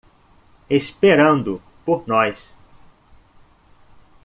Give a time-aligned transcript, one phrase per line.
[0.67, 2.55] Esperando por nós